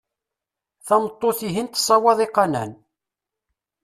Tameṭṭut-ihin 0.87 1.67
tessawaḍ 1.67 2.17
iqannan. 2.25 2.71